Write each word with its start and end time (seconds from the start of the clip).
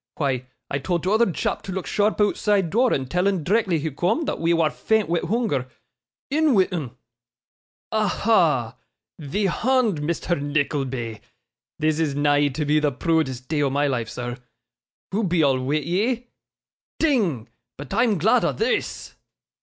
Why, 0.17 0.47
I 0.71 0.79
told 0.79 1.03
t'oother 1.03 1.31
chap 1.31 1.61
to 1.61 1.71
look 1.71 1.85
sharp 1.85 2.17
ootside 2.17 2.71
door, 2.71 2.91
and 2.91 3.05
tell 3.07 3.27
'un 3.27 3.43
d'rectly 3.43 3.77
he 3.77 3.91
coom, 3.91 4.25
thot 4.25 4.41
we 4.41 4.51
war 4.51 4.71
faint 4.71 5.07
wi' 5.09 5.19
hoonger. 5.19 5.69
In 6.31 6.55
wi' 6.55 6.67
'un. 6.71 6.95
Aha! 7.91 8.77
Thee 9.19 9.45
hond, 9.45 10.01
Misther 10.01 10.37
Nickleby. 10.37 11.21
This 11.77 11.99
is 11.99 12.15
nigh 12.15 12.47
to 12.47 12.65
be 12.65 12.79
the 12.79 12.91
proodest 12.91 13.47
day 13.47 13.61
o' 13.61 13.69
my 13.69 13.85
life, 13.85 14.09
sir. 14.09 14.39
Hoo 15.11 15.23
be 15.23 15.43
all 15.43 15.59
wi' 15.59 15.75
ye? 15.75 16.29
Ding! 16.97 17.47
But, 17.77 17.93
I'm 17.93 18.17
glod 18.17 18.43
o' 18.43 18.53
this! 18.53 19.13